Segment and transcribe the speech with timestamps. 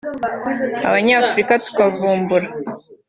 [0.87, 2.47] Abanyafurika tukavumbura